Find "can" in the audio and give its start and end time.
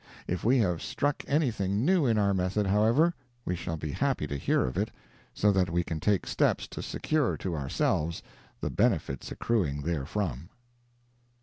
5.83-5.99